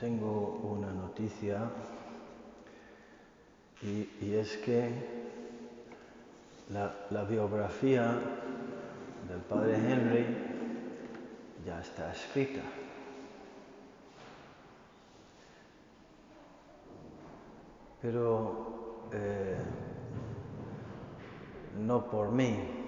tengo 0.00 0.58
una 0.62 0.90
noticia 0.90 1.70
y, 3.82 4.34
es 4.34 4.56
que 4.56 4.90
la, 6.70 7.24
biografía 7.24 8.18
del 9.28 9.40
padre 9.40 9.76
Henry 9.76 10.26
ya 11.66 11.80
está 11.80 12.12
escrita. 12.12 12.62
Pero 18.00 19.08
eh, 19.12 19.58
no 21.78 22.06
por 22.06 22.30
mí, 22.32 22.79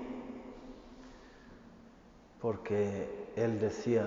porque 2.42 3.30
él 3.37 3.60
decía, 3.60 4.05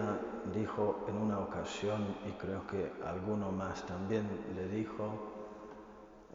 dijo 0.53 1.05
en 1.07 1.16
una 1.16 1.39
ocasión, 1.39 2.17
y 2.27 2.34
creo 2.34 2.67
que 2.67 2.91
alguno 3.05 3.49
más 3.49 3.85
también 3.85 4.27
le 4.53 4.67
dijo, 4.67 5.31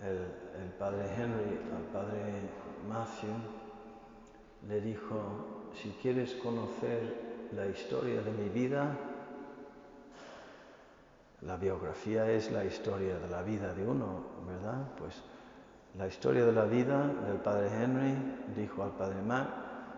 el, 0.02 0.70
padre 0.78 1.12
Henry 1.14 1.60
al 1.76 1.84
padre 1.92 2.32
Matthew, 2.88 3.36
le 4.66 4.80
dijo, 4.80 5.70
si 5.74 5.90
quieres 6.00 6.34
conocer 6.36 7.48
la 7.52 7.66
historia 7.66 8.22
de 8.22 8.32
mi 8.32 8.48
vida, 8.48 8.96
la 11.42 11.56
biografía 11.58 12.30
es 12.30 12.50
la 12.50 12.64
historia 12.64 13.18
de 13.18 13.28
la 13.28 13.42
vida 13.42 13.74
de 13.74 13.86
uno, 13.86 14.24
¿verdad? 14.46 14.88
Pues 14.96 15.22
la 15.98 16.06
historia 16.06 16.46
de 16.46 16.52
la 16.52 16.64
vida 16.64 17.06
del 17.26 17.36
padre 17.36 17.68
Henry, 17.68 18.14
dijo 18.56 18.82
al 18.82 18.92
padre 18.92 19.20
Matt, 19.20 19.48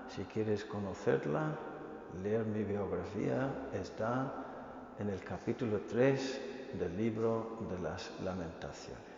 si 0.08 0.24
quieres 0.24 0.64
conocerla, 0.64 1.56
leer 2.22 2.44
mi 2.44 2.62
biografía, 2.64 3.68
está 3.72 4.32
en 4.98 5.08
el 5.08 5.22
capítulo 5.22 5.80
3 5.88 6.40
del 6.78 6.96
libro 6.96 7.58
de 7.70 7.78
las 7.80 8.10
lamentaciones. 8.20 9.12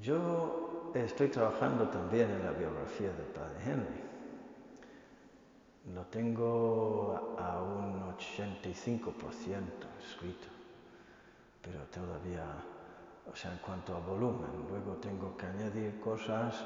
Yo 0.00 0.90
estoy 0.94 1.28
trabajando 1.28 1.88
también 1.88 2.30
en 2.30 2.44
la 2.44 2.52
biografía 2.52 3.08
del 3.08 3.26
padre 3.26 3.56
Henry. 3.64 4.04
Lo 5.94 6.02
tengo 6.06 7.36
a 7.38 7.62
un 7.62 8.16
85% 8.16 9.12
escrito, 10.02 10.48
pero 11.60 11.80
todavía, 11.92 12.44
o 13.30 13.36
sea, 13.36 13.52
en 13.52 13.58
cuanto 13.58 13.94
a 13.94 14.00
volumen, 14.00 14.50
luego 14.70 14.94
tengo 14.94 15.36
que 15.36 15.46
añadir 15.46 16.00
cosas 16.00 16.64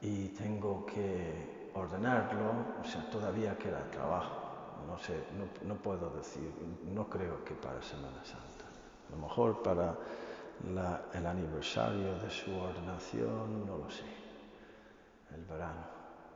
y 0.00 0.28
tengo 0.28 0.84
que 0.86 1.70
ordenarlo, 1.74 2.52
o 2.80 2.84
sea, 2.84 3.08
todavía 3.10 3.56
queda 3.58 3.90
trabajo. 3.90 4.42
No 4.86 4.98
sé, 4.98 5.24
no, 5.64 5.74
puedo 5.74 6.10
decir, 6.10 6.50
no 6.92 7.08
creo 7.08 7.44
que 7.44 7.54
para 7.54 7.82
Semana 7.82 8.24
Santa. 8.24 8.64
A 9.08 9.16
lo 9.16 9.22
mejor 9.22 9.62
para 9.62 9.96
el 11.12 11.26
aniversario 11.26 12.18
de 12.18 12.30
su 12.30 12.54
ordenación, 12.54 13.66
no 13.66 13.78
lo 13.78 13.90
sé. 13.90 14.04
El 15.34 15.44
verano, 15.44 15.84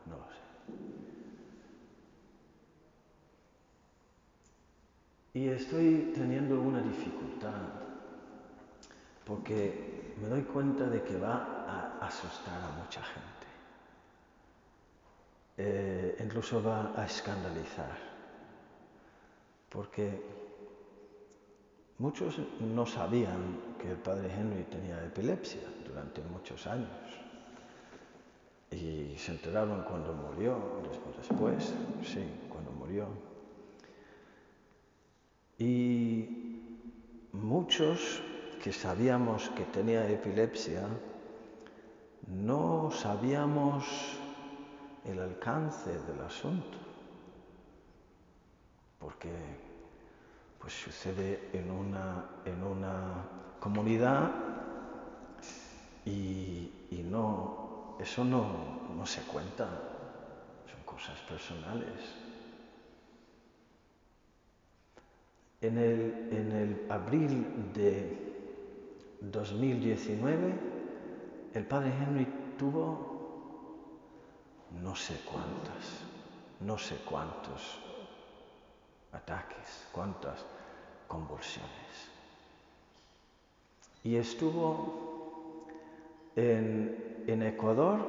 no 0.07 0.17
lo 0.17 0.25
sé. 0.25 0.41
Y 5.33 5.49
estoy 5.49 6.13
teniendo 6.13 6.61
una 6.61 6.81
dificultad 6.83 7.55
porque 9.25 10.15
me 10.21 10.29
doy 10.29 10.43
cuenta 10.43 10.85
de 10.87 11.03
que 11.05 11.17
va 11.17 11.65
a 11.69 12.07
asustar 12.07 12.61
a 12.61 12.83
mucha 12.83 13.01
gente. 13.03 13.40
Eh, 15.63 16.17
incluso 16.25 16.63
va 16.63 16.91
a 16.97 17.05
escandalizar, 17.05 17.93
porque 19.69 20.09
muchos 21.99 22.41
no 22.61 22.87
sabían 22.87 23.77
que 23.79 23.91
el 23.91 23.99
padre 23.99 24.33
Henry 24.33 24.63
tenía 24.71 25.05
epilepsia 25.05 25.61
durante 25.87 26.23
muchos 26.23 26.67
años 26.67 26.89
y 28.71 29.15
se 29.19 29.33
enteraron 29.33 29.83
cuando 29.83 30.15
murió, 30.15 30.57
después, 31.19 31.75
sí, 32.05 32.25
cuando 32.49 32.71
murió. 32.71 33.07
Y 35.59 36.57
muchos 37.33 38.23
que 38.65 38.73
sabíamos 38.73 39.51
que 39.51 39.65
tenía 39.65 40.09
epilepsia, 40.09 40.89
no 42.29 42.91
sabíamos 42.91 44.20
el 45.05 45.19
alcance 45.19 45.91
del 45.91 46.21
asunto, 46.21 46.79
porque 48.99 49.31
pues 50.59 50.75
sucede 50.75 51.49
en 51.53 51.71
una, 51.71 52.27
en 52.45 52.63
una 52.63 53.25
comunidad 53.59 54.31
y, 56.05 56.71
no, 57.05 57.97
eso 57.99 58.25
no, 58.25 58.89
no 58.97 59.07
se 59.07 59.23
cuenta, 59.23 59.67
son 60.71 60.83
cosas 60.85 61.19
personales. 61.21 62.15
En 65.61 65.77
el, 65.77 66.29
en 66.31 66.53
el, 66.53 66.87
abril 66.91 67.73
de 67.75 68.35
2019, 69.21 70.55
el 71.55 71.67
padre 71.67 71.93
Henry 72.01 72.27
tuvo 72.59 73.20
no 74.83 74.95
sé 74.95 75.21
cuántas, 75.25 76.05
no 76.61 76.79
sé 76.79 76.97
cuántos 77.05 77.79
ataques, 79.13 79.87
cuántas 79.93 80.45
convulsiones. 81.09 81.71
Y 84.05 84.17
estuvo 84.17 85.67
en, 86.37 87.43
Ecuador. 87.43 88.01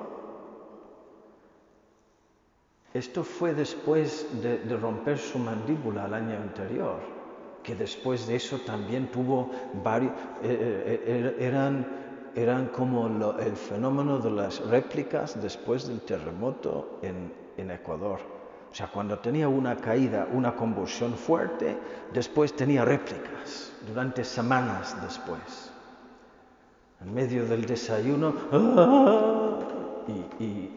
Esto 2.93 3.23
fue 3.23 3.53
después 3.53 4.27
de, 4.41 4.57
romper 4.77 5.17
su 5.17 5.39
mandíbula 5.39 6.05
el 6.05 6.13
año 6.13 6.37
anterior, 6.37 6.99
que 7.63 7.75
después 7.75 8.27
de 8.27 8.35
eso 8.35 8.59
también 8.59 9.11
tuvo 9.11 9.51
varios, 9.83 10.11
eh, 10.11 10.17
eh, 10.43 11.03
eh, 11.05 11.35
eran 11.39 12.00
eran 12.35 12.67
como 12.67 13.07
el 13.39 13.55
fenómeno 13.55 14.19
de 14.19 14.31
las 14.31 14.65
réplicas 14.67 15.41
después 15.41 15.87
del 15.87 16.01
terremoto 16.01 16.99
en, 17.01 17.39
Ecuador. 17.69 18.19
O 18.71 18.73
sea, 18.73 18.87
cuando 18.87 19.19
tenía 19.19 19.47
una 19.47 19.75
caída, 19.75 20.27
una 20.33 20.55
convulsión 20.55 21.13
fuerte, 21.13 21.77
después 22.11 22.55
tenía 22.55 22.83
réplicas 22.83 23.71
durante 23.87 24.23
semanas 24.23 24.97
después. 25.03 25.71
En 27.01 27.13
medio 27.13 27.45
del 27.45 27.65
desayuno, 27.65 28.33
¡ah! 28.51 29.59
y, 30.39 30.71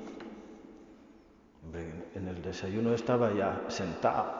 en 2.14 2.28
el 2.28 2.42
desayuno 2.42 2.92
estaba 2.92 3.32
ya 3.32 3.62
sentado, 3.68 4.32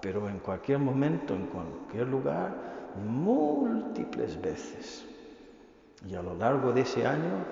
pero 0.00 0.28
en 0.28 0.38
cualquier 0.38 0.78
momento, 0.78 1.34
en 1.34 1.46
cualquier 1.46 2.08
lugar, 2.08 2.54
múltiples 3.06 4.40
veces. 4.40 5.07
Y 6.06 6.14
a 6.14 6.22
lo 6.22 6.34
largo 6.34 6.72
de 6.72 6.82
ese 6.82 7.06
año, 7.06 7.44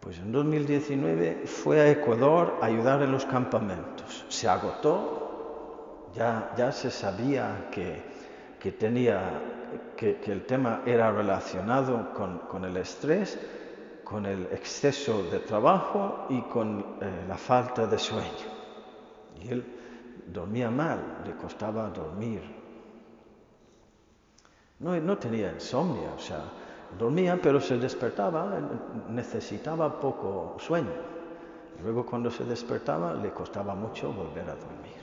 pues 0.00 0.18
en 0.18 0.32
2019 0.32 1.42
fue 1.46 1.80
a 1.80 1.90
Ecuador 1.90 2.58
a 2.62 2.66
ayudar 2.66 3.02
en 3.02 3.12
los 3.12 3.26
campamentos. 3.26 4.24
Se 4.28 4.48
agotó, 4.48 6.08
ya, 6.14 6.54
ya 6.56 6.72
se 6.72 6.90
sabía 6.90 7.68
que, 7.70 8.02
que 8.58 8.72
tenía, 8.72 9.40
que, 9.96 10.18
el 10.26 10.46
tema 10.46 10.82
era 10.86 11.12
relacionado 11.12 12.12
con, 12.14 12.64
el 12.64 12.76
estrés, 12.76 13.38
con 14.04 14.24
el 14.24 14.44
exceso 14.52 15.22
de 15.24 15.40
trabajo 15.40 16.26
y 16.30 16.40
con 16.42 16.80
eh, 17.00 17.24
la 17.28 17.36
falta 17.36 17.86
de 17.86 17.98
sueño. 17.98 18.58
Y 19.42 19.52
él 19.52 19.64
dormía 20.26 20.70
mal, 20.70 21.22
le 21.26 21.34
costaba 21.36 21.88
dormir. 21.90 22.42
No, 24.80 24.98
no 24.98 25.18
tenía 25.18 25.52
insomnio, 25.52 26.14
o 26.16 26.20
sea, 26.20 26.42
Dormía, 26.96 27.38
pero 27.42 27.60
se 27.60 27.76
despertaba, 27.76 28.58
necesitaba 29.10 30.00
poco 30.00 30.56
sueño. 30.58 30.90
Luego 31.82 32.04
cuando 32.06 32.30
se 32.30 32.44
despertaba 32.44 33.14
le 33.14 33.30
costaba 33.30 33.74
mucho 33.74 34.12
volver 34.12 34.48
a 34.48 34.54
dormir. 34.54 34.98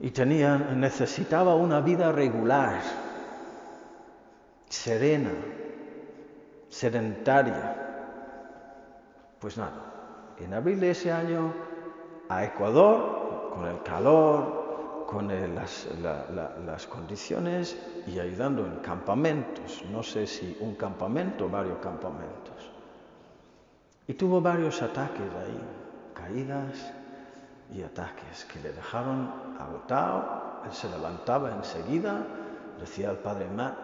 Y 0.00 0.10
tenía, 0.10 0.58
necesitaba 0.58 1.54
una 1.54 1.80
vida 1.80 2.12
regular, 2.12 2.80
serena, 4.68 5.30
sedentaria. 6.68 7.76
Pues 9.40 9.56
nada, 9.56 10.34
en 10.38 10.54
abril 10.54 10.80
de 10.80 10.90
ese 10.90 11.10
año 11.10 11.52
a 12.28 12.44
Ecuador, 12.44 13.52
con 13.54 13.66
el 13.66 13.82
calor, 13.82 14.57
con 15.08 15.28
las, 15.54 16.86
condiciones 16.86 17.78
y 18.06 18.18
ayudando 18.18 18.66
en 18.66 18.76
campamentos, 18.80 19.82
no 19.90 20.02
sé 20.02 20.26
si 20.26 20.54
un 20.60 20.74
campamento 20.74 21.48
varios 21.48 21.78
campamentos. 21.78 22.70
Y 24.06 24.12
tuvo 24.12 24.42
varios 24.42 24.82
ataques 24.82 25.22
ahí, 25.22 25.60
caídas, 26.12 26.92
y 27.74 27.82
ataques 27.82 28.44
que 28.52 28.60
le 28.60 28.70
dejaron 28.70 29.32
agotado. 29.58 30.60
Él 30.66 30.72
se 30.72 30.90
levantaba 30.90 31.52
enseguida, 31.52 32.26
decía 32.78 33.08
al 33.08 33.16
padre 33.16 33.46
Matt, 33.48 33.78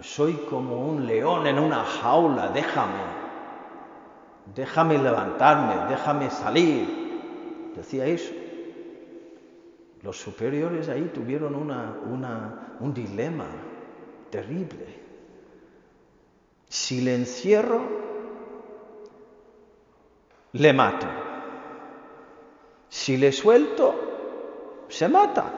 soy 0.00 0.32
como 0.50 0.84
un 0.84 1.06
león 1.06 1.46
en 1.46 1.60
una 1.60 1.84
jaula, 1.84 2.48
déjame, 2.48 3.04
déjame 4.52 4.98
levantarme, 4.98 5.88
déjame 5.88 6.28
salir. 6.28 7.72
Decía 7.76 8.06
eso. 8.06 8.45
Los 10.02 10.18
superiores 10.18 10.88
ahí 10.88 11.10
tuvieron 11.12 11.54
un 11.54 12.94
dilema 12.94 13.46
terrible. 14.30 14.86
Si 16.68 17.00
le 17.00 17.14
encierro, 17.14 17.80
le 20.52 20.72
mato. 20.72 21.06
Si 22.88 23.16
le 23.16 23.32
suelto, 23.32 23.94
se 24.88 25.08
mata. 25.08 25.52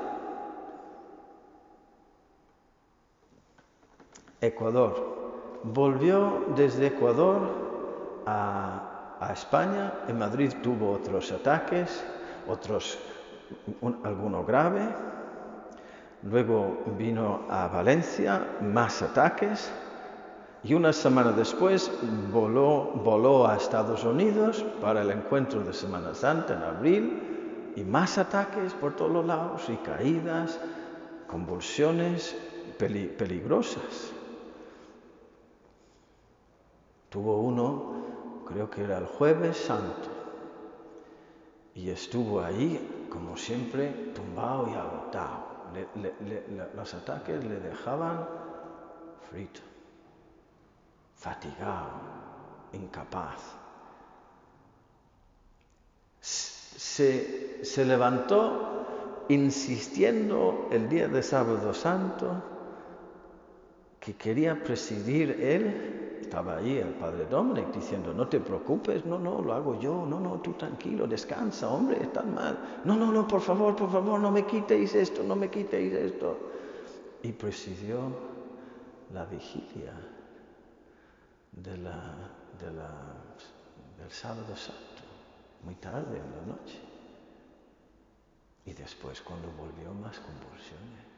Ecuador. 4.40 5.18
Volvió 5.64 6.46
desde 6.56 6.86
Ecuador 6.88 8.22
a, 8.26 9.30
España. 9.32 10.04
En 10.06 10.18
Madrid 10.18 10.52
tuvo 10.62 10.92
otros 10.92 11.32
ataques, 11.32 12.04
otros, 12.46 12.98
alguno 14.04 14.44
grave. 14.44 14.88
Luego 16.22 16.82
vino 16.98 17.42
a 17.48 17.68
Valencia, 17.68 18.46
más 18.60 19.02
ataques. 19.02 19.70
Y 20.64 20.74
una 20.74 20.92
semana 20.92 21.30
después 21.32 21.90
voló, 22.32 22.90
voló 23.04 23.46
a 23.46 23.56
Estados 23.56 24.02
Unidos 24.04 24.64
para 24.80 25.02
el 25.02 25.10
encuentro 25.10 25.60
de 25.60 25.72
Semana 25.72 26.14
Santa 26.14 26.54
en 26.54 26.62
abril 26.62 27.72
y 27.76 27.84
más 27.84 28.18
ataques 28.18 28.74
por 28.74 28.96
todos 28.96 29.24
lados 29.24 29.68
y 29.68 29.76
caídas, 29.76 30.58
convulsiones 31.28 32.36
peligrosas. 32.76 34.12
Tuvo 37.08 37.38
uno, 37.40 38.44
creo 38.46 38.68
que 38.68 38.82
era 38.82 38.98
el 38.98 39.06
jueves 39.06 39.56
santo, 39.56 40.08
y 41.74 41.90
estuvo 41.90 42.40
ahí, 42.40 42.97
como 43.08 43.36
siempre, 43.36 44.12
tumbado 44.14 44.68
y 44.68 44.74
agotado. 44.74 45.48
los 46.74 46.94
ataques 46.94 47.44
le 47.44 47.60
dejaban 47.60 48.26
frito 49.30 49.60
fatigado, 51.18 51.90
incapaz. 52.72 53.40
Se, 56.20 57.64
se 57.64 57.84
levantó 57.84 59.24
insistiendo 59.28 60.68
el 60.70 60.88
día 60.88 61.08
de 61.08 61.22
sábado 61.22 61.74
santo 61.74 62.42
que 64.00 64.14
quería 64.14 64.62
presidir 64.62 65.30
él. 65.40 66.07
Estaba 66.20 66.58
allí 66.58 66.76
el 66.76 66.94
padre 66.94 67.26
Dominic 67.26 67.72
diciendo, 67.72 68.12
no 68.12 68.28
te 68.28 68.40
preocupes, 68.40 69.04
no, 69.06 69.18
no, 69.18 69.40
lo 69.40 69.54
hago 69.54 69.78
yo, 69.80 70.04
no, 70.06 70.20
no, 70.20 70.40
tú 70.40 70.52
tranquilo, 70.52 71.06
descansa, 71.06 71.68
hombre, 71.68 72.02
estás 72.02 72.26
mal. 72.26 72.80
No, 72.84 72.96
no, 72.96 73.10
no, 73.10 73.26
por 73.26 73.40
favor, 73.40 73.74
por 73.74 73.90
favor, 73.90 74.20
no 74.20 74.30
me 74.30 74.44
quitéis 74.44 74.94
esto, 74.94 75.22
no 75.22 75.34
me 75.34 75.48
quitéis 75.48 75.92
esto. 75.94 76.38
Y 77.22 77.32
presidió 77.32 77.98
la 79.12 79.24
vigilia 79.24 79.92
de 81.52 81.76
la, 81.78 82.14
del 82.60 84.10
sábado 84.10 84.54
santo, 84.54 85.02
muy 85.64 85.74
tarde 85.76 86.18
en 86.18 86.30
la 86.30 86.54
noche. 86.54 86.78
Y 88.66 88.72
después 88.74 89.20
cuando 89.22 89.48
volvió 89.52 89.94
más 89.94 90.18
convulsiones. 90.18 91.08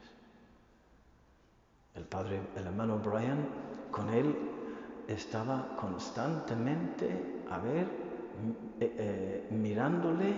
El 1.93 2.05
padre, 2.05 2.39
el 2.55 2.65
hermano 2.65 2.97
Brian, 2.99 3.45
con 3.91 4.09
él 4.09 4.50
estaba 5.13 5.75
constantemente, 5.75 7.43
a 7.49 7.59
ver, 7.59 7.85
eh, 8.79 8.95
eh, 8.97 9.47
mirándole 9.51 10.33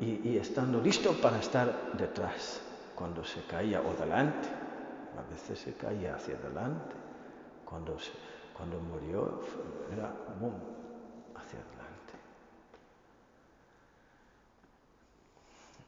y, 0.00 0.36
estando 0.36 0.80
listo 0.80 1.12
para 1.20 1.38
estar 1.38 1.92
detrás 1.96 2.60
cuando 2.94 3.24
se 3.24 3.42
caía 3.42 3.80
o 3.80 3.94
delante. 4.00 4.48
A 5.18 5.30
veces 5.30 5.58
se 5.58 5.74
caía 5.74 6.14
hacia 6.14 6.36
adelante. 6.36 6.94
Cuando 7.64 7.96
cuando 8.56 8.78
murió 8.78 9.40
era 9.90 10.12
boom, 10.38 10.52
hacia 11.34 11.58
adelante. 11.58 11.80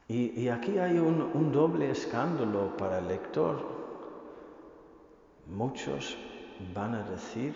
Y, 0.07 0.47
aquí 0.49 0.77
hay 0.79 0.97
un, 0.97 1.31
un 1.33 1.51
doble 1.51 1.91
escándalo 1.91 2.75
para 2.77 2.99
el 2.99 3.07
lector. 3.07 3.57
Muchos 5.47 6.17
van 6.73 6.95
a 6.95 7.03
decir, 7.03 7.55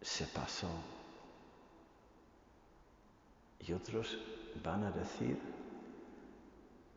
se 0.00 0.26
pasó. 0.26 0.70
Y 3.60 3.72
otros 3.72 4.18
van 4.62 4.84
a 4.84 4.90
decir, 4.90 5.38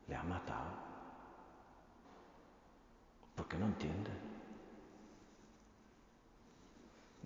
le 0.08 0.16
ha 0.16 0.24
matado. 0.24 0.72
Porque 3.36 3.58
no 3.58 3.66
entienden 3.66 4.34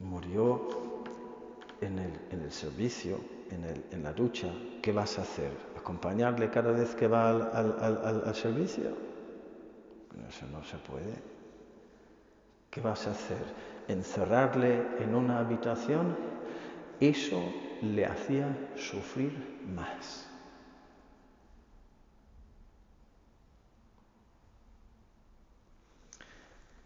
murió 0.02 0.68
en 1.82 2.00
el, 2.00 2.52
servicio, 2.52 3.20
en, 3.52 4.04
la 4.04 4.14
ducha, 4.14 4.52
¿qué 4.82 4.92
vas 4.92 5.18
a 5.20 5.22
hacer? 5.22 5.52
¿Acompañarle 5.78 6.50
cada 6.50 6.72
vez 6.72 6.96
que 6.96 7.08
va 7.08 7.30
al, 7.30 8.36
servicio? 8.36 8.92
Eso 10.28 10.46
no 10.48 10.64
se 10.64 10.78
puede. 10.78 11.37
¿Qué 12.78 12.84
vas 12.84 13.08
a 13.08 13.10
hacer? 13.10 13.44
¿Encerrarle 13.88 14.86
en 15.00 15.16
una 15.16 15.40
habitación? 15.40 16.16
Eso 17.00 17.42
le 17.82 18.06
hacía 18.06 18.56
sufrir 18.76 19.34
más. 19.74 20.28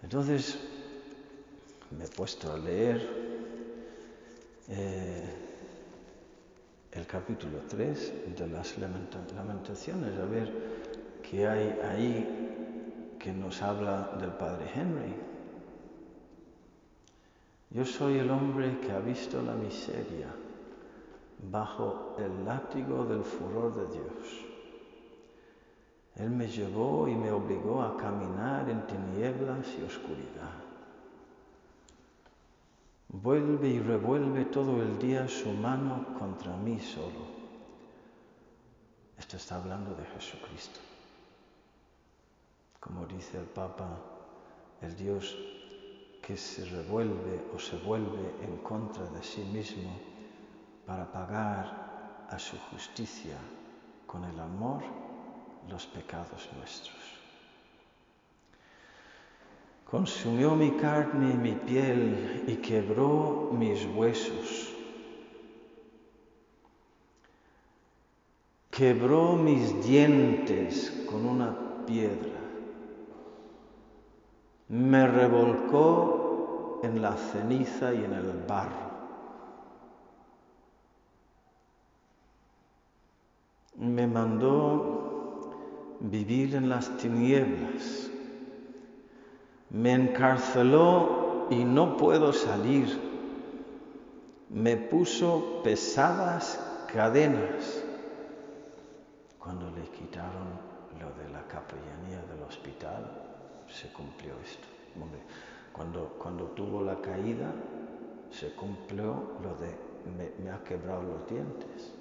Entonces, 0.02 0.60
me 1.98 2.06
he 2.06 2.08
puesto 2.08 2.54
a 2.54 2.58
leer 2.58 3.06
eh, 4.70 5.36
el 6.94 7.06
capítulo 7.06 7.64
3 7.68 8.38
de 8.38 8.48
las 8.48 8.78
lamentaciones, 8.78 10.18
a 10.18 10.26
ver 10.26 10.54
qué 11.30 11.46
hay 11.46 11.78
ahí 11.84 13.18
que 13.20 13.34
nos 13.34 13.62
habla 13.62 14.16
del 14.22 14.32
Padre 14.32 14.72
Henry. 14.74 15.31
Yo 17.72 17.86
soy 17.86 18.20
el 18.20 18.30
hombre 18.30 18.80
que 18.80 18.92
ha 18.92 19.00
visto 19.00 19.42
la 19.42 19.54
miseria 19.54 20.28
bajo 21.50 22.16
el 22.20 22.46
látigo 22.46 23.06
del 23.06 23.24
furor 23.24 23.74
de 23.74 23.98
Dios. 23.98 24.46
Él 26.16 26.30
me 26.30 26.48
llevó 26.48 27.08
y 27.08 27.16
me 27.16 27.32
obligó 27.32 27.82
a 27.82 27.96
caminar 27.96 28.70
en 28.70 28.86
tinieblas 28.86 29.66
y 29.80 29.84
oscuridad. 29.84 30.52
Vuelve 33.08 33.70
y 33.70 33.80
revuelve 33.80 34.46
todo 34.46 34.82
el 34.82 35.00
día 35.00 35.28
su 35.30 35.52
mano 35.52 36.14
contra 36.20 36.56
mí 36.58 36.78
solo. 36.80 37.32
Esto 39.18 39.38
está 39.38 39.56
hablando 39.56 39.96
de 39.96 40.04
Jesucristo. 40.06 40.80
Como 42.80 43.06
dice 43.06 43.38
el 43.38 43.46
Papa, 43.46 43.98
el 44.82 44.96
Dios 44.96 45.61
que 46.22 46.38
se 46.38 46.66
revuelve 46.66 47.42
o 47.54 47.60
se 47.60 47.78
vuelve 47.78 48.36
en 48.44 48.58
contra 48.58 49.04
de 49.06 49.24
sí 49.24 49.42
mismo 49.42 49.92
para 50.86 51.12
pagar 51.12 52.26
a 52.30 52.38
su 52.38 52.58
justicia 52.70 53.38
con 54.06 54.24
el 54.24 54.40
amor 54.40 54.84
los 55.70 55.86
pecados 55.88 56.50
nuestros. 56.58 57.22
Consumió 59.92 60.56
mi 60.56 60.72
carne 60.72 61.32
y 61.32 61.38
mi 61.38 61.52
piel 61.52 62.46
y 62.48 62.56
quebró 62.56 63.50
mis 63.52 63.86
huesos. 63.94 64.74
Quebró 68.70 69.36
mis 69.36 69.86
dientes 69.86 71.06
con 71.10 71.26
una 71.26 71.86
piedra. 71.86 72.31
Me 74.72 75.08
revolcó 75.08 76.82
en 76.84 77.00
la 77.02 77.16
ceniza 77.16 77.94
y 77.94 78.04
en 78.04 78.14
el 78.14 78.44
barro. 78.48 78.92
Me 83.78 84.08
mandó 84.08 86.00
vivir 86.00 86.56
en 86.56 86.68
las 86.70 86.98
tinieblas 86.98 88.12
me 89.72 89.94
encarceló 89.94 91.48
y 91.50 91.64
no 91.64 91.96
puedo 91.96 92.34
salir. 92.34 93.00
Me 94.50 94.76
puso 94.76 95.62
pesadas 95.64 96.60
cadenas. 96.94 97.86
capellanía 99.40 99.60
del 99.70 99.84
hospital, 101.48 102.11
se 103.82 103.88
cumplió 103.94 104.34
esto. 104.44 104.68
cuando, 105.74 106.10
cuando 106.20 106.46
tuvo 106.52 106.84
la 106.84 107.02
caída, 107.02 107.52
se 108.30 108.52
cumplió 108.54 109.40
lo 109.42 109.56
de 109.56 109.76
me, 110.18 110.32
me 110.44 110.52
ha 110.52 110.64
quebrado 110.64 111.02
los 111.02 111.28
dientes, 111.28 111.92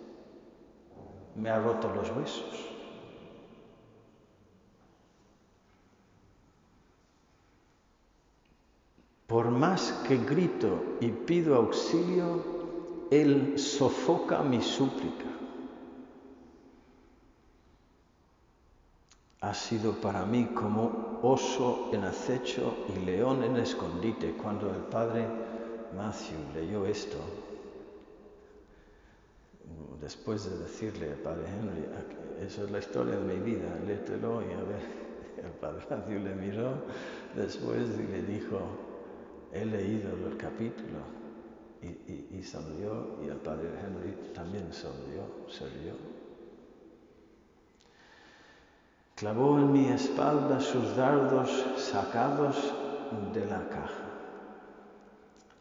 me 1.34 1.48
ha 1.48 1.58
roto 1.58 1.92
los 1.94 2.10
huesos. 2.10 2.66
Por 9.26 9.48
más 9.50 9.92
que 10.06 10.18
grito 10.18 10.98
y 11.00 11.08
pido 11.08 11.54
auxilio, 11.54 13.08
Él 13.10 13.58
sofoca 13.58 14.42
mi 14.42 14.60
súplica. 14.60 15.39
Ha 19.42 19.54
sido 19.54 19.92
para 19.92 20.26
mí 20.26 20.50
como 20.54 21.18
oso 21.22 21.88
en 21.92 22.04
acecho 22.04 22.74
y 22.94 23.04
león 23.06 23.42
en 23.42 23.56
escondite. 23.56 24.32
Cuando 24.32 24.68
el 24.68 24.82
padre 24.82 25.26
Matthew 25.96 26.38
leyó 26.54 26.84
esto, 26.84 27.16
después 30.00 30.44
de 30.44 30.58
decirle 30.58 31.12
al 31.12 31.18
padre 31.18 31.44
Henry, 31.48 31.86
esa 32.44 32.64
es 32.64 32.70
la 32.70 32.78
historia 32.78 33.16
de 33.16 33.34
mi 33.34 33.40
vida, 33.40 33.68
léetelo 33.86 34.42
y 34.42 34.52
a 34.52 34.62
ver, 34.62 34.82
el 35.44 35.52
padre 35.52 35.84
Matthew 35.88 36.18
le 36.20 36.34
miró 36.34 36.72
después 37.34 37.88
y 37.98 38.12
le 38.12 38.22
dijo, 38.22 38.60
he 39.52 39.64
leído 39.64 40.10
el 40.28 40.36
capítulo 40.36 41.00
y, 41.82 41.86
y, 41.86 42.28
y 42.30 43.28
el 43.28 43.36
padre 43.36 43.68
Henry 43.68 44.32
también 44.34 44.70
sonrió, 44.72 45.22
se 45.48 45.66
rió. 45.66 46.19
Clavó 49.20 49.58
en 49.58 49.70
mi 49.70 49.86
espalda 49.88 50.58
sus 50.58 50.96
dardos 50.96 51.50
sacados 51.76 52.72
de 53.34 53.44
la 53.44 53.68
caja. 53.68 54.08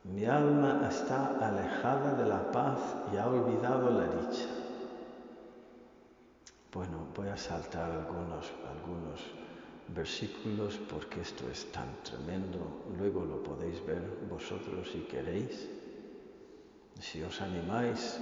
Mi 0.06 0.24
alma 0.24 0.88
está 0.90 1.36
alejada 1.46 2.14
de 2.14 2.26
la 2.26 2.50
paz 2.54 2.80
y 3.12 3.18
ha 3.18 3.28
olvidado 3.28 3.90
la 3.90 4.06
dicha. 4.06 4.48
Bueno, 6.72 7.08
voy 7.14 7.28
a 7.28 7.36
saltar 7.36 7.92
algunos, 7.92 8.50
algunos 8.66 9.20
versículos 9.90 10.80
porque 10.90 11.20
esto 11.20 11.50
es 11.52 11.70
tan 11.74 12.02
tremendo. 12.02 12.60
Luego 12.98 13.26
lo 13.26 13.44
podéis 13.44 13.86
ver 13.86 14.20
vosotros 14.30 14.90
si 14.90 15.00
queréis. 15.00 15.68
Si 16.98 17.22
os 17.24 17.42
animáis. 17.42 18.22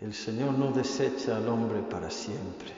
El 0.00 0.14
Señor 0.14 0.56
no 0.56 0.70
desecha 0.70 1.36
al 1.36 1.48
hombre 1.48 1.82
para 1.82 2.08
siempre. 2.08 2.72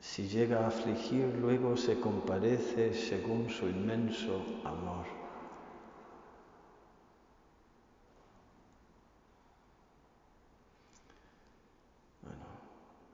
Si 0.00 0.26
llega 0.28 0.64
a 0.64 0.68
afligir, 0.68 1.26
luego 1.40 1.76
se 1.76 2.00
comparece 2.00 2.94
según 2.94 3.50
su 3.50 3.68
inmenso 3.68 4.42
amor. 4.64 5.04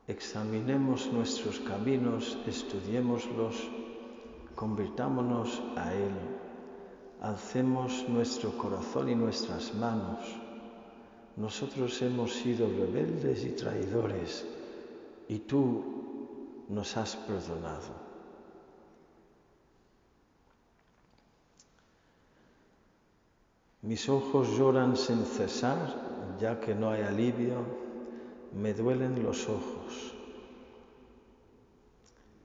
Examinemos 0.06 1.06
nuestros 1.12 1.60
caminos, 1.60 2.36
estudiémoslos, 2.46 3.54
convirtámonos 4.56 5.62
a 5.76 5.94
Él, 5.94 6.14
alcemos 7.20 8.08
nuestro 8.08 8.56
corazón 8.58 9.08
y 9.08 9.14
nuestras 9.14 9.72
manos. 9.74 10.39
Nosotros 11.36 12.00
hemos 12.02 12.32
sido 12.32 12.68
rebeldes 12.68 13.44
y 13.44 13.50
traidores 13.50 14.44
y 15.28 15.38
tú 15.38 16.64
nos 16.68 16.96
has 16.96 17.16
perdonado. 17.16 18.10
Mis 23.82 24.08
ojos 24.08 24.56
lloran 24.58 24.96
sin 24.96 25.24
cesar, 25.24 26.36
ya 26.38 26.60
que 26.60 26.74
no 26.74 26.90
hay 26.90 27.02
alivio 27.02 27.64
me 28.52 28.74
duelen 28.74 29.22
los 29.22 29.48
ojos. 29.48 30.14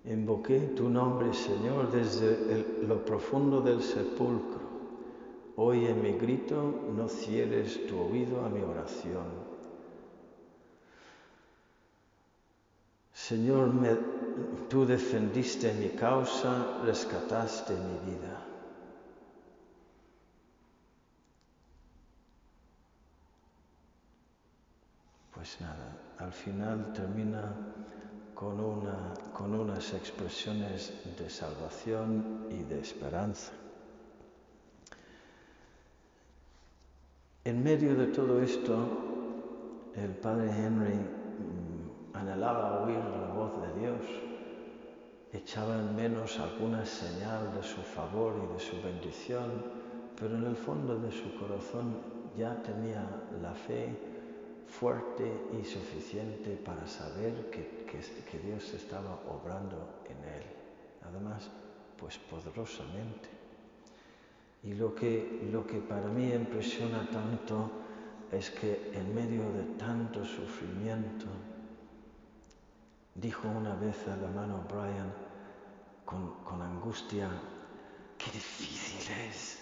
Invoqué 0.06 0.60
tu 0.76 0.88
nombre, 0.88 1.34
Señor, 1.34 1.92
desde 1.92 2.84
lo 2.88 3.04
profundo 3.04 3.60
del 3.62 3.82
sepulcro. 3.82 4.75
Oye 5.58 5.94
mi 5.94 6.14
grito, 6.14 6.62
no 6.96 7.08
cierres 7.08 7.88
tu 7.88 7.98
oído 7.98 8.46
a 8.46 8.50
mi 8.50 8.62
oración. 8.62 9.56
Señor, 13.14 13.72
tú 14.70 14.86
defendiste 14.86 15.74
mi 15.74 15.90
causa, 15.90 16.82
rescataste 16.84 17.74
mi 17.74 18.12
vida. 18.12 18.46
Pues 25.34 25.62
nada, 25.62 25.98
al 26.20 26.34
final 26.34 26.92
termina 26.92 27.56
con, 28.34 28.60
una, 28.60 29.14
con 29.34 29.56
unas 29.56 29.94
expresiones 29.94 30.92
de 31.18 31.30
salvación 31.30 32.48
y 32.52 32.64
de 32.64 32.82
esperanza. 32.82 33.54
En 37.46 37.64
medio 37.64 37.94
de 37.96 38.08
todo 38.08 38.42
esto, 38.42 38.74
el 39.96 40.16
padre 40.16 40.50
Henry 40.50 40.96
mm, 40.96 42.18
anhelaba 42.18 42.84
oír 42.84 42.98
la 42.98 43.34
voz 43.36 43.52
de 43.62 43.82
Dios, 43.82 44.02
echaba 45.32 45.76
en 45.76 45.96
menos 45.96 46.40
alguna 46.40 46.84
señal 46.84 47.54
de 47.54 47.62
su 47.62 47.84
favor 47.84 48.34
y 48.44 48.52
de 48.52 48.60
su 48.60 48.82
bendición, 48.82 49.64
pero 50.20 50.36
en 50.36 50.46
el 50.46 50.56
fondo 50.56 50.98
de 50.98 51.12
su 51.12 51.36
corazón 51.38 51.98
ya 52.36 52.60
tenía 52.64 53.06
la 53.40 53.54
fe 53.54 53.96
fuerte 54.66 55.32
y 55.54 55.64
suficiente 55.64 56.60
para 56.66 56.88
saber 56.88 57.52
que, 57.52 57.86
que, 57.86 58.40
Dios 58.40 58.74
estaba 58.74 59.20
obrando 59.30 60.02
en 60.10 60.18
él. 60.34 60.44
Además, 61.08 61.52
pues 61.96 62.18
poderosamente. 62.18 63.45
Y 64.66 64.74
lo 64.74 64.96
que, 64.96 65.48
lo 65.52 65.66
que 65.66 65.78
para 65.78 66.08
mí 66.08 66.34
impresiona 66.34 67.08
tanto 67.12 67.70
es 68.32 68.50
que 68.50 68.92
en 68.94 69.14
medio 69.14 69.44
de 69.54 69.64
tanto 69.78 70.26
sufrimiento, 70.26 71.28
dijo 73.14 73.48
una 73.48 73.76
vez 73.76 74.08
al 74.08 74.24
hermano 74.24 74.66
Brian 74.68 75.14
con, 76.04 76.44
con 76.44 76.62
angustia, 76.62 77.30
qué 78.18 78.32
difícil 78.32 79.12
es 79.30 79.62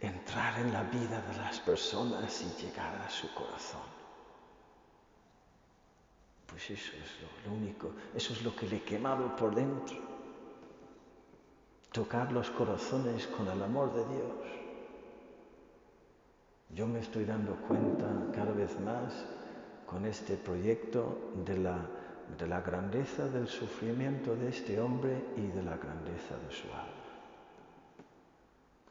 entrar 0.00 0.58
en 0.60 0.72
la 0.72 0.82
vida 0.84 1.22
de 1.22 1.36
las 1.38 1.58
personas 1.60 2.42
y 2.42 2.62
llegar 2.62 2.94
a 3.00 3.08
su 3.08 3.32
corazón. 3.34 3.80
Pues 6.46 6.70
eso 6.70 6.92
es 6.92 7.46
lo, 7.46 7.52
único, 7.54 7.92
eso 8.14 8.34
es 8.34 8.42
lo 8.42 8.54
que 8.54 8.66
le 8.66 8.76
he 8.76 8.82
quemado 8.82 9.34
por 9.36 9.54
dentro. 9.54 10.11
Tocar 11.92 12.32
los 12.32 12.48
corazones 12.48 13.26
con 13.26 13.46
el 13.48 13.62
amor 13.62 13.92
de 13.92 14.00
Dios. 14.14 14.32
Yo 16.70 16.86
me 16.86 17.00
estoy 17.00 17.26
dando 17.26 17.54
cuenta 17.68 18.06
cada 18.34 18.52
vez 18.52 18.80
más 18.80 19.12
con 19.84 20.06
este 20.06 20.38
proyecto 20.38 21.32
de 21.44 21.58
la, 21.58 21.86
de 22.38 22.46
la 22.46 22.62
grandeza 22.62 23.28
del 23.28 23.46
sufrimiento 23.46 24.34
de 24.34 24.48
este 24.48 24.80
hombre 24.80 25.22
y 25.36 25.48
de 25.48 25.62
la 25.62 25.76
grandeza 25.76 26.34
de 26.38 26.50
su 26.50 26.66
alma. 26.68 27.02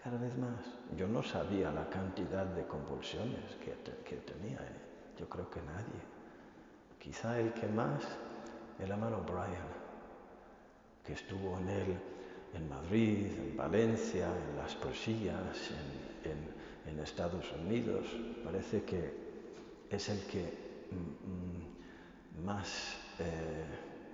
Cada 0.03 0.19
vez 0.19 0.37
más. 0.37 0.63
Yo 0.95 1.07
no 1.07 1.23
sabía 1.23 1.71
la 1.71 1.89
cantidad 1.89 2.45
de 2.45 2.67
convulsiones 2.67 3.55
que, 3.65 3.73
que 4.03 4.17
tenía. 4.17 4.59
¿eh? 4.59 4.81
Yo 5.17 5.27
creo 5.27 5.49
que 5.49 5.61
nadie. 5.63 6.01
Quizá 6.99 7.39
el 7.39 7.51
que 7.53 7.65
más, 7.65 8.03
el 8.77 8.91
hermano 8.91 9.21
Brian, 9.21 9.71
que 11.03 11.13
estuvo 11.13 11.57
en 11.57 11.69
él 11.69 11.97
en 12.53 12.69
Madrid, 12.69 13.27
en 13.37 13.57
Valencia, 13.57 14.27
en 14.27 14.57
Las 14.57 14.75
Posillas, 14.75 15.71
en, 16.23 16.61
Estados 17.01 17.51
Unidos. 17.53 18.05
Parece 18.43 18.83
que 18.83 19.11
es 19.89 20.09
el 20.09 20.19
que 20.27 20.43
mm, 20.91 22.41
mm, 22.41 22.45
más, 22.45 22.95
eh, 23.17 23.65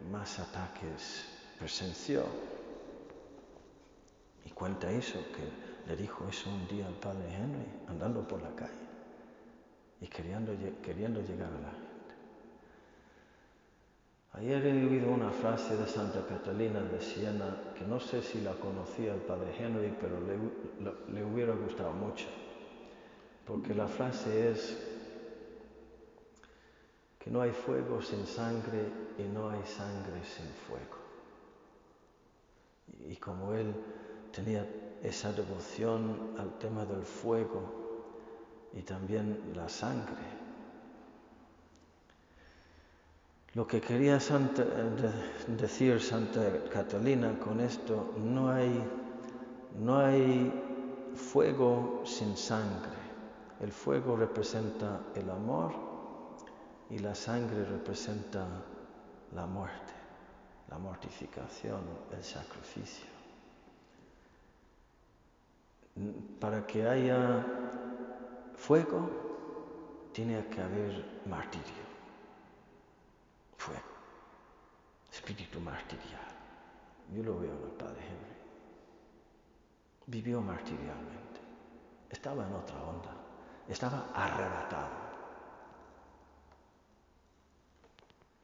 más 0.10 0.40
ataques 0.40 1.26
presenció. 1.60 2.24
Y 4.46 4.52
cuenta 4.52 4.90
eso, 4.90 5.20
que 5.36 5.90
le 5.90 5.98
dijo 5.98 6.26
eso 6.30 6.50
un 6.50 6.66
día 6.70 6.88
al 6.88 6.94
padre 6.94 7.26
Henry, 7.34 7.66
andando 7.90 8.26
por 8.26 8.42
la 8.42 8.56
calle 8.56 8.88
y 10.00 10.08
queriendo, 10.08 10.54
queriendo 10.82 11.22
llegar 11.22 11.50
a 11.50 11.60
la 11.60 11.87
Ayer 14.40 14.68
he 14.68 14.86
oído 14.86 15.12
una 15.12 15.32
frase 15.32 15.76
de 15.76 15.88
Santa 15.88 16.24
Catalina 16.28 16.80
de 16.80 17.02
Siena 17.02 17.74
que 17.76 17.84
no 17.86 18.00
sé 18.00 18.22
si 18.22 18.42
la 18.42 18.54
conocía 18.54 19.16
el 19.16 19.22
padre 19.22 19.52
Henry, 19.58 19.92
pero 20.00 20.20
le, 20.20 21.24
hubiera 21.24 21.56
gustado 21.56 21.92
mucho. 21.94 22.28
Porque 23.48 23.74
la 23.74 23.88
frase 23.88 24.52
es, 24.52 24.78
que 27.18 27.32
no 27.32 27.42
hay 27.42 27.52
fuego 27.52 28.00
sin 28.00 28.28
sangre 28.28 28.84
y 29.18 29.24
no 29.24 29.50
hay 29.50 29.64
sangre 29.66 30.24
sin 30.24 30.46
fuego. 30.68 30.98
Y 33.10 33.16
como 33.16 33.54
él 33.54 33.74
tenía 34.32 34.68
esa 35.02 35.34
devoción 35.34 36.36
al 36.38 36.60
tema 36.60 36.86
del 36.86 37.04
fuego 37.04 37.88
y 38.72 38.84
también 38.84 39.52
la 39.56 39.68
sangre, 39.68 40.47
Lo 43.58 43.66
que 43.66 43.82
quería 43.82 44.20
decir 45.48 46.00
Santa 46.00 46.70
Catalina 46.72 47.40
con 47.40 47.60
esto, 47.60 48.14
no 48.24 48.52
hay, 48.52 48.84
no 49.80 49.98
hay 49.98 50.54
fuego 51.16 52.04
sin 52.06 52.38
sangre. 52.38 53.00
El 53.60 53.72
fuego 53.72 54.16
representa 54.16 55.02
el 55.16 55.28
amor 55.32 55.74
y 56.92 57.00
la 57.00 57.16
sangre 57.16 57.66
representa 57.66 58.46
la 59.34 59.48
muerte, 59.48 59.94
la 60.70 60.78
mortificación, 60.78 61.82
el 62.16 62.24
sacrificio. 62.24 63.08
Para 66.40 66.68
que 66.68 66.88
haya 66.88 67.44
fuego, 68.56 69.10
tiene 70.14 70.46
que 70.46 70.62
haber 70.62 71.24
martirio 71.26 71.88
fuego, 73.58 73.82
martirial. 75.78 76.28
Yo 77.14 77.24
lo 77.24 77.40
veo 77.40 77.54
en 77.54 77.64
el 77.64 77.76
padre 77.78 78.02
Henry. 78.02 78.38
Vivió 80.08 80.42
martirialmente. 80.42 81.40
Estaba 82.10 82.48
en 82.48 82.54
otra 82.54 82.82
onda. 82.84 83.14
Estaba 83.68 84.08
arrebatado. 84.14 85.08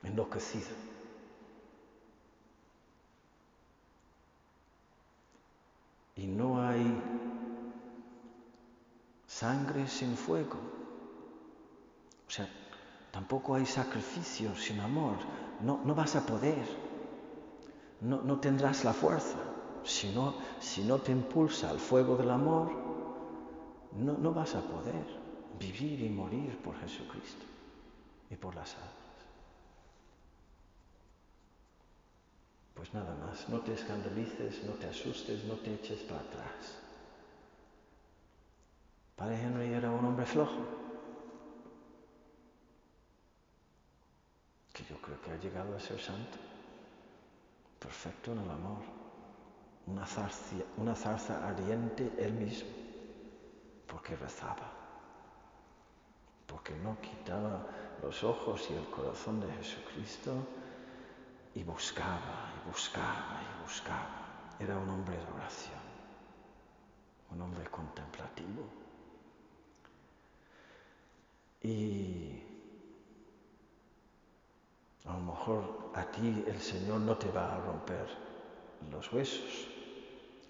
Enloquecido. 0.04 0.76
Y 6.16 6.28
no 6.28 6.62
hay 6.62 7.02
sangre 9.26 9.88
sin 9.88 10.16
fuego. 10.16 10.60
O 12.28 12.30
sea, 12.30 12.48
Tampoco 13.14 13.54
hay 13.54 13.68
sacrificio 13.68 14.56
sin 14.56 14.80
amor. 14.80 15.18
No, 15.62 15.80
no 15.86 15.94
vas 15.94 16.16
a 16.16 16.26
poder. 16.26 16.66
No, 18.04 18.40
tendrás 18.40 18.84
la 18.84 18.94
fuerza. 18.94 19.38
Si 19.84 20.10
no, 20.14 20.36
si 20.60 20.84
no 20.84 21.00
te 21.00 21.12
impulsa 21.12 21.72
el 21.72 21.80
fuego 21.80 22.16
del 22.16 22.30
amor, 22.30 22.70
no, 23.94 24.14
no 24.18 24.34
vas 24.34 24.56
a 24.56 24.62
poder 24.62 25.06
vivir 25.60 26.02
y 26.02 26.10
morir 26.10 26.58
por 26.64 26.76
Jesucristo 26.80 27.46
y 28.30 28.36
por 28.36 28.56
las 28.56 28.74
almas. 28.76 28.92
Pues 32.74 32.94
nada 32.94 33.16
más, 33.26 33.48
no 33.50 33.60
te 33.62 33.74
escandalices, 33.74 34.64
no 34.66 34.74
te 34.74 34.88
asustes, 34.88 35.46
no 35.46 35.56
te 35.56 35.74
eches 35.74 36.00
para 36.02 36.22
atrás. 36.22 36.80
Padre 39.16 39.42
Henry 39.42 39.74
era 39.74 39.90
un 39.90 40.06
hombre 40.06 40.26
flojo. 40.26 40.84
que 44.74 44.84
yo 44.86 45.00
creo 45.00 45.22
que 45.22 45.32
ha 45.32 45.38
llegado 45.38 45.76
a 45.76 45.80
ser 45.80 46.00
santo, 46.00 46.38
perfecto 47.84 48.32
en 48.32 48.40
el 48.40 48.50
amor, 48.50 48.82
una 50.78 50.96
zarza, 50.96 51.46
ardiente 51.46 52.14
él 52.18 52.32
mismo, 52.34 52.70
porque 53.86 54.16
rezaba, 54.16 54.72
porque 56.48 56.74
no 56.76 56.98
quitaba 57.02 57.68
los 58.02 58.24
ojos 58.24 58.70
y 58.72 58.74
el 58.74 58.86
corazón 58.90 59.42
de 59.42 59.52
Jesucristo 59.54 60.32
y 61.56 61.64
buscaba 61.64 62.54
y 62.56 62.70
buscaba 62.70 63.42
y 63.42 63.64
buscaba. 63.64 64.56
Era 64.60 64.78
un 64.78 64.90
hombre 64.90 65.18
de 65.18 65.32
oración, 65.34 65.84
un 67.32 67.42
hombre 67.42 67.66
contemplativo. 67.66 68.64
Y 71.62 72.53
a 75.06 75.14
lo 75.14 75.20
mejor 75.20 75.92
a 75.96 76.04
ti 76.06 76.44
el 76.48 76.60
Señor 76.60 77.02
no 77.02 77.18
te 77.18 77.30
va 77.32 77.54
a 77.54 77.60
romper 77.60 78.08
los 78.92 79.12
huesos 79.12 79.68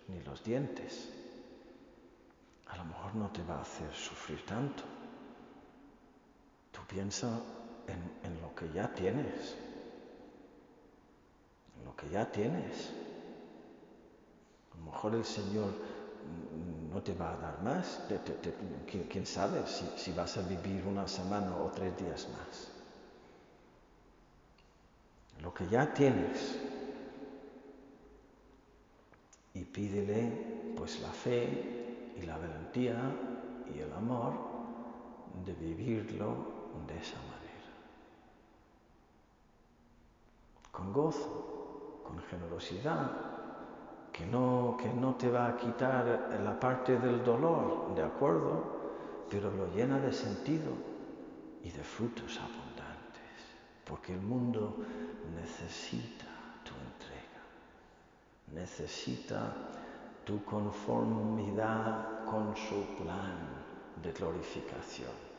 ni 0.08 0.22
los 0.22 0.44
dientes. 0.44 1.10
A 2.68 2.78
lo 2.78 2.86
mejor 2.86 3.16
no 3.16 3.30
te 3.30 3.44
va 3.44 3.58
a 3.58 3.62
hacer 3.62 3.92
sufrir 3.94 4.46
tanto. 4.46 4.84
Tú 6.72 6.82
piensa 6.88 7.40
en, 7.88 8.42
lo 8.42 8.54
que 8.56 8.72
ya 8.74 8.94
tienes. 8.94 9.56
En 11.78 11.86
lo 11.86 11.96
que 11.96 12.10
ya 12.10 12.32
tienes. 12.32 12.92
A 14.74 14.78
lo 14.78 14.92
mejor 14.92 15.16
el 15.16 15.26
Señor 15.26 15.72
no 16.92 17.02
te 17.02 17.14
va 17.14 17.34
a 17.34 17.38
dar 17.38 17.62
más. 17.62 18.02
¿Quién 19.10 19.26
sabe 19.26 19.64
si 19.68 20.12
vas 20.14 20.38
a 20.38 20.42
vivir 20.42 20.86
una 20.86 21.08
semana 21.08 21.56
o 21.56 21.72
tres 21.72 21.96
días 21.98 22.28
más? 22.30 22.73
Lo 25.44 25.54
que 25.54 25.68
ya 25.68 25.94
tienes 25.94 26.58
y 29.54 29.66
pídele 29.66 30.74
pues 30.76 31.02
la 31.02 31.10
fe 31.10 32.14
y 32.18 32.26
la 32.26 32.38
valentía 32.38 32.96
y 33.76 33.80
el 33.80 33.92
amor 33.94 34.34
de 35.46 35.54
vivirlo 35.54 36.54
de 36.88 36.98
esa 36.98 37.18
manera. 37.18 37.44
Con 40.72 40.94
gozo, 40.94 42.02
con 42.04 42.20
generosidad, 42.24 43.12
que 44.12 44.26
no, 44.26 44.78
que 44.80 44.90
no 44.94 45.16
te 45.16 45.30
va 45.30 45.48
a 45.48 45.58
quitar 45.58 46.40
la 46.44 46.60
parte 46.60 46.98
del 46.98 47.24
dolor, 47.24 47.94
¿de 47.96 48.04
acuerdo? 48.04 48.64
Pero 49.30 49.52
lo 49.52 49.68
llena 49.74 50.00
de 50.00 50.14
sentido 50.14 50.72
y 51.64 51.70
de 51.70 51.84
frutos 51.84 52.40
abundantes, 52.40 52.73
porque 53.86 54.14
el 54.14 54.22
mundo 54.22 54.78
necesita 55.36 56.26
tu 56.64 56.72
entrega, 56.72 57.42
necesita 58.54 59.54
tu 60.26 60.44
conformidad 60.46 62.24
con 62.26 62.56
su 62.56 62.86
plan 62.96 63.64
de 64.02 64.12
glorificación. 64.12 65.34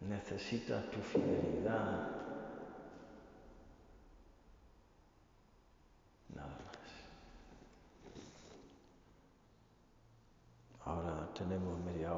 Necesita 0.00 0.82
tu 0.90 1.00
fidelidad. 1.00 2.10
Nada 6.34 6.58
más. 6.66 6.90
Ahora 10.84 11.28
tenemos 11.32 11.78
media 11.80 12.08
hora. 12.08 12.12